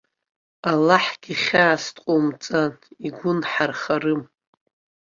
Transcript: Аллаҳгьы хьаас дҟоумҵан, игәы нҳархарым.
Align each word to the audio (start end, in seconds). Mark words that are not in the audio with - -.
Аллаҳгьы 0.71 1.33
хьаас 1.43 1.83
дҟоумҵан, 1.95 2.71
игәы 3.05 3.31
нҳархарым. 3.37 4.21